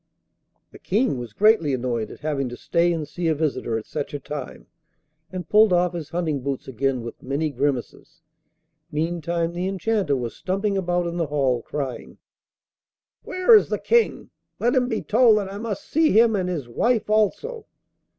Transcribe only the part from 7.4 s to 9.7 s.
grimaces. Meantime the